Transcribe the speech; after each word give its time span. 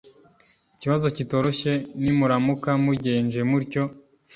ikibazo 0.75 1.05
kitoroshye 1.17 1.71
Nimuramuka 2.03 2.69
mugenje 2.83 3.39
mutyo 3.49 3.83